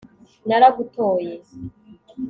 [0.47, 1.31] naragutoye